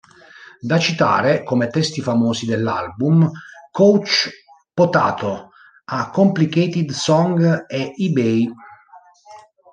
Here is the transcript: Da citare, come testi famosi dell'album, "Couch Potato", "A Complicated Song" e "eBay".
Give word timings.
Da 0.61 0.79
citare, 0.79 1.43
come 1.43 1.67
testi 1.67 2.01
famosi 2.01 2.47
dell'album, 2.47 3.29
"Couch 3.69 4.29
Potato", 4.73 5.49
"A 5.85 6.09
Complicated 6.09 6.89
Song" 6.89 7.65
e 7.67 7.93
"eBay". 7.95 8.51